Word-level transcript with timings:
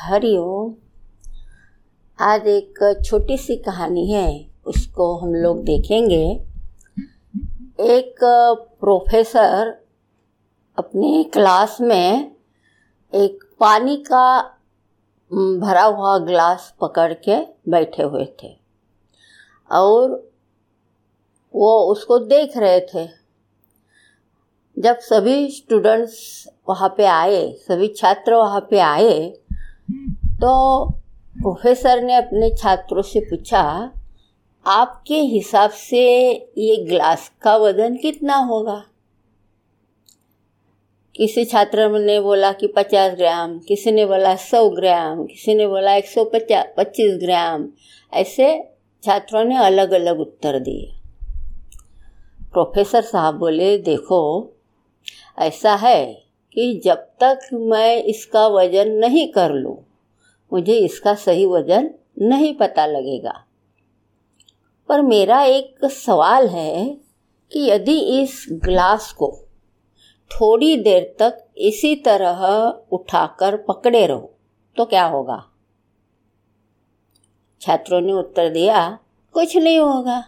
हरिओम। 0.00 0.74
आज 2.20 2.46
एक 2.46 3.02
छोटी 3.06 3.36
सी 3.38 3.56
कहानी 3.56 4.12
है, 4.12 4.50
उसको 4.66 5.16
हम 5.16 5.34
लोग 5.34 5.64
देखेंगे। 5.64 6.44
एक 7.80 8.14
प्रोफेसर 8.80 9.68
अपने 10.78 11.24
क्लास 11.24 11.80
में 11.80 12.32
एक 13.14 13.44
पानी 13.60 13.96
का 13.96 14.42
भरा 15.32 15.84
हुआ 15.84 16.18
ग्लास 16.18 16.74
पकड़ 16.80 17.12
के 17.14 17.36
बैठे 17.70 18.02
हुए 18.02 18.26
थे। 18.42 18.56
और 19.72 20.30
वो 21.54 21.80
उसको 21.80 22.18
देख 22.18 22.56
रहे 22.56 22.80
थे। 22.80 23.08
जब 24.78 24.98
सभी 24.98 25.50
स्टूडेंट्स 25.50 26.48
वहाँ 26.68 26.94
पे 26.96 27.04
आए, 27.04 27.52
सभी 27.52 27.88
छात्र 27.88 28.34
वहाँ 28.34 28.66
पे 28.70 28.78
आए 28.78 29.40
तो 29.90 30.90
प्रोफेसर 31.42 32.02
ने 32.02 32.14
अपने 32.14 32.50
छात्रों 32.50 33.02
से 33.02 33.20
पूछा, 33.20 33.92
आपके 34.66 35.20
हिसाब 35.20 35.70
से 35.70 36.30
ये 36.58 36.76
ग्लास 36.76 37.32
का 37.42 37.56
वज़न 37.56 37.96
कितना 37.96 38.36
होगा? 38.36 38.84
किसी 41.16 41.44
छात्र 41.44 42.00
ने 42.00 42.20
बोला 42.20 42.52
कि 42.52 42.66
पचास 42.66 43.12
ग्राम, 43.12 43.58
किसी 43.58 43.92
ने 43.92 44.06
बोला 44.06 44.36
सौ 44.36 44.70
ग्राम, 44.70 45.24
किसी 45.24 45.54
ने 45.54 45.66
बोला 45.66 45.94
एक 45.94 46.06
सौ 46.06 46.24
पचास 46.24 46.64
पच्चीस 46.76 47.18
ग्राम। 47.22 47.68
ऐसे 48.12 48.70
छात्रों 49.02 49.44
ने 49.44 49.56
अलग 49.56 49.92
अलग 49.92 50.20
उत्तर 50.20 50.58
दिए। 50.58 50.92
प्रोफेसर 52.52 53.02
साहब 53.02 53.34
बोले, 53.34 53.78
देखो, 53.78 54.52
ऐसा 55.38 55.74
है 55.74 56.27
कि 56.54 56.80
जब 56.84 57.06
तक 57.22 57.48
मैं 57.52 58.02
इसका 58.02 58.46
वज़न 58.48 58.90
नहीं 58.90 59.26
कर 59.32 59.52
लूँ, 59.52 59.76
मुझे 60.52 60.74
इसका 60.74 61.14
सही 61.14 61.46
वज़न 61.46 61.90
नहीं 62.22 62.54
पता 62.54 62.86
लगेगा। 62.86 63.32
पर 64.88 65.02
मेरा 65.02 65.42
एक 65.42 65.84
सवाल 65.84 66.48
है 66.48 66.96
कि 67.52 67.68
यदि 67.70 67.98
इस 68.22 68.44
ग्लास 68.64 69.12
को 69.12 69.32
थोड़ी 70.30 70.76
देर 70.76 71.16
तक 71.18 71.44
इसी 71.58 71.94
तरह 71.96 72.44
उठाकर 72.92 73.56
पकड़े 73.56 74.06
रहो 74.06 74.30
तो 74.76 74.84
क्या 74.84 75.04
होगा? 75.04 75.44
छात्रों 77.60 78.00
ने 78.00 78.12
उत्तर 78.12 78.48
दिया, 78.48 78.98
कुछ 79.34 79.56
नहीं 79.56 79.78
होगा। 79.78 80.20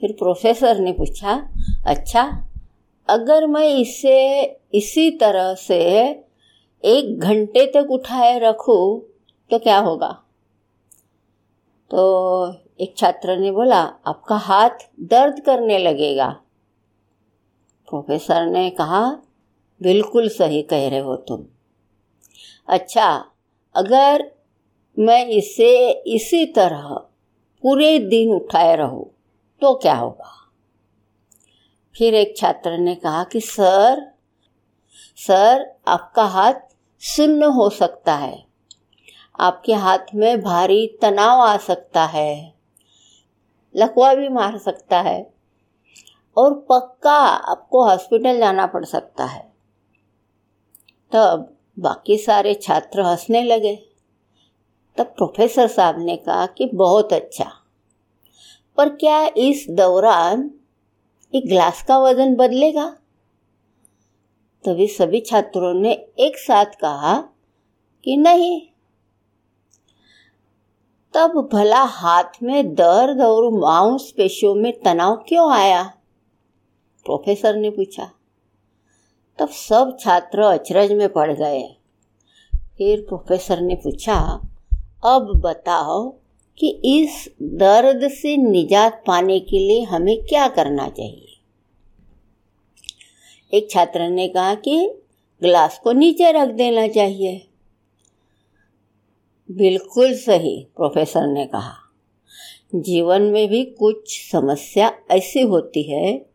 फिर 0.00 0.12
प्रोफेसर 0.12 0.78
ने 0.78 0.92
पूछा 0.92 1.34
अच्छा 1.86 2.24
अगर 3.08 3.46
मैं 3.46 3.68
इसे 3.68 4.42
इसी 4.74 5.10
तरह 5.10 5.54
से 5.54 5.80
एक 6.84 7.18
घंटे 7.18 7.66
तक 7.66 7.90
उठाए 7.90 8.38
रखूँ 8.38 9.00
तो 9.50 9.58
क्या 9.58 9.78
होगा? 9.78 10.08
तो 11.90 12.54
एक 12.80 12.94
छात्र 12.98 13.36
ने 13.36 13.50
बोला, 13.50 13.80
आपका 14.06 14.36
हाथ 14.36 14.70
दर्द 15.00 15.40
करने 15.40 15.78
लगेगा। 15.78 16.28
प्रोफेसर 17.88 18.46
ने 18.46 18.70
कहा, 18.70 19.10
बिल्कुल 19.82 20.28
सही 20.28 20.62
कह 20.62 20.88
रहे 20.88 20.98
हो 20.98 21.16
तुम। 21.16 21.44
अच्छा 22.68 23.24
अगर 23.74 24.30
मैं 24.98 25.26
इसे 25.26 25.90
इसी 25.90 26.46
तरह 26.46 26.88
पूरे 27.62 27.98
दिन 27.98 28.34
उठाए 28.34 28.76
रहूँ 28.76 29.10
तो 29.60 29.74
क्या 29.74 29.94
होगा? 29.94 30.43
फिर 31.98 32.14
एक 32.14 32.36
छात्र 32.36 32.78
ने 32.78 32.94
कहा 32.94 33.24
कि, 33.24 33.40
सर 33.40 34.14
सर, 35.16 35.74
आपका 35.88 36.24
हाथ 36.24 36.54
सुन्न 37.00 37.42
हो 37.42 37.70
सकता 37.70 38.14
है। 38.14 38.44
आपके 39.40 39.74
हाथ 39.74 39.98
में 40.14 40.40
भारी 40.40 40.98
तनाव 41.02 41.40
आ 41.40 41.56
सकता 41.56 42.04
है, 42.04 42.54
लकवा 43.76 44.14
भी 44.14 44.28
मार 44.28 44.58
सकता 44.58 45.00
है 45.00 45.34
और 46.36 46.54
पक्का 46.54 47.16
आपको 47.50 47.84
हॉस्पिटल 47.84 48.38
जाना 48.38 48.66
पड़ 48.66 48.84
सकता 48.84 49.24
है। 49.24 49.52
तब 51.12 51.56
बाकी 51.78 52.18
सारे 52.18 52.54
छात्र 52.54 53.00
हंसने 53.00 53.42
लगे। 53.42 53.76
तब 54.96 55.04
प्रोफेसर 55.04 55.68
साहब 55.68 55.98
ने 55.98 56.16
कहा 56.16 56.46
कि, 56.46 56.70
बहुत 56.74 57.12
अच्छा। 57.12 57.52
पर 58.76 58.88
क्या 58.88 59.30
इस 59.36 59.66
दौरान 59.70 60.50
एक 61.34 61.48
ग्लास 61.48 61.82
का 61.82 61.98
वज़न 61.98 62.34
बदलेगा। 62.34 62.96
तभी 64.64 64.86
सभी 64.86 65.20
छात्रों 65.20 65.74
ने 65.74 65.92
एक 66.18 66.36
साथ 66.36 66.64
कहा 66.64 67.28
कि 68.04 68.16
नहीं। 68.16 68.62
तब 71.14 71.50
भला 71.52 71.82
हाथ 71.82 72.42
में 72.42 72.74
दर्द 72.74 73.20
और 73.20 73.50
मांस 73.52 74.14
पेशियों 74.16 74.54
में 74.54 74.80
तनाव 74.80 75.16
क्यों 75.16 75.52
आया? 75.52 75.82
प्रोफेसर 77.04 77.56
ने 77.56 77.70
पूछा। 77.70 78.10
तब 79.38 79.48
सब 79.48 79.96
छात्र 80.00 80.42
अचरज 80.42 80.92
में 80.92 81.08
पड़ 81.08 81.32
गए। 81.32 81.76
फिर 82.78 83.00
प्रोफेसर 83.00 83.60
ने 83.60 83.74
पूछा, 83.74 84.20
अब 85.04 85.40
बताओ 85.44 86.14
कि 86.58 86.68
इस 86.68 87.28
दर्द 87.42 88.08
से 88.08 88.36
निजात 88.36 89.04
पाने 89.06 89.40
के 89.40 89.58
लिए 89.58 89.82
हमें 89.82 90.24
क्या 90.24 90.48
करना 90.48 90.88
चाहिए? 90.88 91.23
एक 93.52 93.70
छात्र 93.70 94.08
ने 94.08 94.26
कहा 94.28 94.54
कि 94.54 94.76
ग्लास 95.42 95.78
को 95.84 95.92
नीचे 95.92 96.30
रख 96.32 96.48
देना 96.50 96.86
चाहिए। 96.88 97.40
बिल्कुल 99.48 100.14
सही, 100.14 100.58
प्रोफेसर 100.76 101.26
ने 101.26 101.44
कहा। 101.46 101.74
जीवन 102.74 103.22
में 103.22 103.48
भी 103.48 103.64
कुछ 103.78 104.18
समस्या 104.22 104.92
ऐसी 105.10 105.42
होती 105.42 105.82
है, 105.82 106.26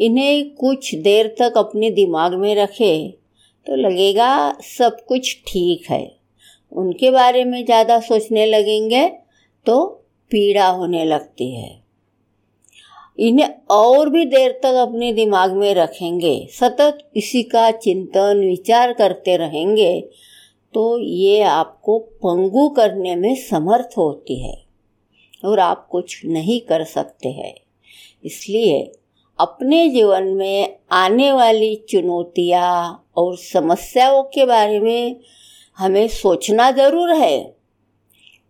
इन्हें 0.00 0.54
कुछ 0.54 0.94
देर 0.96 1.34
तक 1.38 1.58
अपने 1.58 1.90
दिमाग 1.90 2.34
में 2.34 2.54
रखे 2.56 2.94
तो 3.66 3.76
लगेगा 3.76 4.30
सब 4.68 5.04
कुछ 5.08 5.36
ठीक 5.46 5.90
है। 5.90 6.04
उनके 6.72 7.10
बारे 7.10 7.44
में 7.44 7.64
ज़्यादा 7.64 7.98
सोचने 8.00 8.46
लगेंगे 8.46 9.06
तो 9.66 9.84
पीड़ा 10.30 10.68
होने 10.68 11.04
लगती 11.04 11.50
है। 11.54 11.68
इन्हें 13.20 13.48
और 13.70 14.08
भी 14.10 14.24
देर 14.26 14.52
तक 14.62 14.74
अपने 14.78 15.12
दिमाग 15.12 15.52
में 15.52 15.72
रखेंगे, 15.74 16.48
सतत 16.52 16.98
इसी 17.16 17.42
का 17.44 17.70
चिंतन, 17.72 18.40
विचार 18.40 18.92
करते 18.92 19.36
रहेंगे 19.36 20.00
तो 20.74 20.98
ये 20.98 21.40
आपको 21.42 21.98
पंगु 21.98 22.68
करने 22.70 23.14
में 23.16 23.34
समर्थ 23.40 23.96
होती 23.98 24.40
है 24.40 24.54
और 25.44 25.58
आप 25.60 25.86
कुछ 25.90 26.20
नहीं 26.26 26.60
कर 26.60 26.84
सकते 26.86 27.28
हैं। 27.30 27.54
इसलिए 28.24 28.80
अपने 29.38 29.88
जीवन 29.88 30.24
में 30.34 30.76
आने 30.92 31.30
वाली 31.32 31.74
चुनौतियाँ 31.90 33.06
और 33.16 33.36
समस्याओं 33.38 34.22
के 34.24 34.44
बारे 34.46 34.80
में 34.80 35.16
हमें 35.78 36.06
सोचना 36.10 36.70
ज़रूर 36.72 37.12
है, 37.12 37.38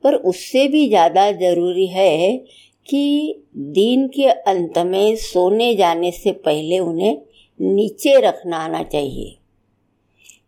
पर 0.04 0.14
उससे 0.14 0.66
भी 0.68 0.88
ज़्यादा 0.88 1.30
ज़रूरी 1.32 1.86
है 1.88 2.44
कि 2.86 3.42
दिन 3.56 4.06
के 4.08 4.24
अंत 4.24 4.78
में 4.78 5.16
सोने 5.16 5.74
जाने 5.74 6.10
से 6.10 6.32
पहले 6.32 6.78
उन्हें 6.78 7.18
नीचे 7.60 8.20
रखना 8.20 8.56
आना 8.56 8.82
चाहिए। 8.82 9.36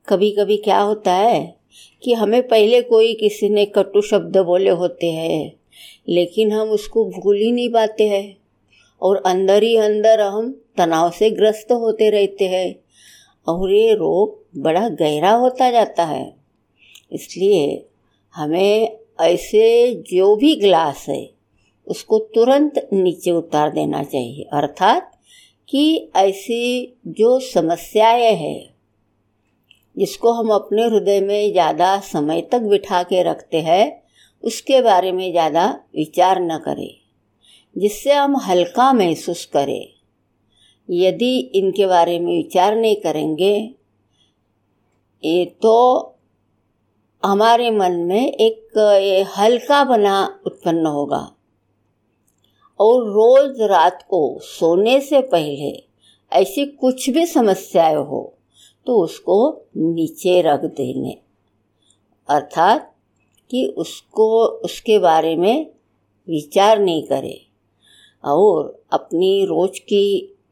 कभी 0.08 0.30
कभी 0.30 0.56
क्या 0.56 0.78
होता 0.78 1.12
है 1.12 1.56
कि 2.02 2.12
हमें 2.12 2.42
पहले 2.48 2.80
कोई 2.82 3.14
किसी 3.14 3.48
ने 3.48 3.64
कटु 3.66 4.00
शब्द 4.00 4.36
बोले 4.38 4.70
होते 4.70 5.10
हैं, 5.12 5.52
लेकिन 6.08 6.52
हम 6.52 6.70
उसको 6.70 7.04
भूल 7.04 7.36
ही 7.36 7.52
नहीं 7.52 7.68
पाते 7.68 8.08
हैं 8.08 8.36
और 9.02 9.22
अंदर 9.26 9.62
ही 9.62 9.76
अंदर 9.76 10.20
हम 10.20 10.50
तनाव 10.76 11.10
से 11.10 11.30
ग्रस्त 11.30 11.72
होते 11.72 12.10
रहते 12.10 12.48
हैं 12.48 12.74
और 13.46 13.72
ये 13.72 13.94
रोग 13.94 14.60
बड़ा 14.62 14.88
गहरा 14.88 15.30
होता 15.30 15.70
जाता 15.70 16.04
है। 16.04 16.34
इसलिए 17.12 17.86
हमें 18.34 18.98
ऐसे 19.20 19.94
जो 20.10 20.34
भी 20.36 20.54
ग्लास 20.56 21.06
है 21.08 21.41
उसको 21.86 22.18
तुरंत 22.34 22.88
नीचे 22.92 23.30
उतार 23.30 23.70
देना 23.70 24.02
चाहिए। 24.04 24.44
अर्थात 24.52 25.10
कि 25.68 26.10
ऐसी 26.16 26.94
जो 27.08 27.38
समस्याएँ 27.40 28.34
हैं, 28.34 28.74
जिसको 29.96 30.32
हम 30.32 30.50
अपने 30.50 30.84
हृदय 30.84 31.20
में 31.20 31.52
ज़्यादा 31.52 31.98
समय 32.00 32.40
तक 32.42 32.60
बिठा 32.60 33.02
के 33.02 33.22
रखते 33.22 33.60
हैं, 33.60 34.02
उसके 34.44 34.80
बारे 34.82 35.12
में 35.12 35.30
ज़्यादा 35.30 35.66
विचार 35.96 36.40
न 36.40 36.58
करें। 36.58 36.94
जिससे 37.76 38.12
हम 38.12 38.36
हल्का 38.36 38.92
महसूस 38.92 39.44
करें। 39.44 39.88
यदि 40.88 41.38
इनके 41.54 41.86
बारे 41.86 42.18
में 42.18 42.36
विचार 42.36 42.76
नहीं 42.76 42.96
करेंगे, 42.96 43.54
ये 45.24 45.44
तो 45.62 46.08
हमारे 47.22 47.70
मन 47.70 47.92
में 47.92 48.32
एक 48.32 49.28
हल्का 49.36 49.84
बना 49.84 50.40
उत्पन्न 50.46 50.86
होगा। 50.86 51.20
और 52.82 53.08
रोज 53.08 53.60
रात 53.60 54.02
को 54.10 54.38
सोने 54.42 55.00
से 55.00 55.20
पहले 55.20 55.72
ऐसी 56.32 56.64
कुछ 56.66 57.10
भी 57.10 57.26
समस्याएँ 57.26 57.96
हो 57.96 58.22
तो 58.86 58.98
उसको 59.00 59.36
नीचे 59.76 60.40
रख 60.42 60.64
देने। 60.64 61.16
अर्थात 62.28 62.94
कि 63.50 63.66
उसको, 63.76 64.44
उसके 64.64 64.98
बारे 64.98 65.36
में 65.36 65.66
विचार 66.28 66.78
नहीं 66.78 67.02
करें 67.02 67.40
और 68.24 68.82
अपनी 68.92 69.44
रोज 69.44 69.78
की 69.78 70.04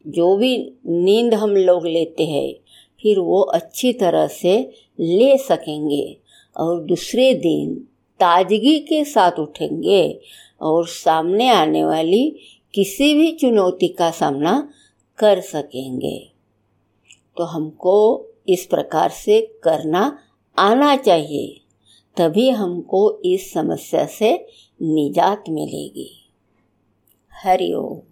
जो 0.07 0.35
भी 0.37 0.57
नींद 0.87 1.33
हम 1.33 1.55
लोग 1.55 1.85
लेते 1.87 2.25
हैं, 2.25 2.53
फिर 3.01 3.19
वो 3.19 3.41
अच्छी 3.41 3.93
तरह 3.93 4.27
से 4.27 4.57
ले 4.99 5.37
सकेंगे 5.37 6.17
और 6.57 6.83
दूसरे 6.83 7.33
दिन 7.33 7.87
ताजगी 8.21 8.79
के 8.79 9.03
साथ 9.05 9.39
उठेंगे 9.39 10.19
और 10.61 10.87
सामने 10.87 11.49
आने 11.49 11.83
वाली 11.85 12.29
किसी 12.73 13.13
भी 13.13 13.31
चुनौती 13.31 13.87
का 13.87 14.11
सामना 14.11 14.73
कर 15.17 15.41
सकेंगे। 15.41 16.31
तो 17.37 17.43
हमको 17.43 17.95
इस 18.49 18.65
प्रकार 18.65 19.09
से 19.09 19.41
करना, 19.63 20.19
आना 20.57 20.95
चाहिए, 20.95 21.61
तभी 22.17 22.49
हमको 22.49 23.21
इस 23.25 23.51
समस्या 23.53 24.05
से 24.05 24.33
निजात 24.81 25.43
मिलेगी। 25.49 26.09
हरिओम 27.43 28.10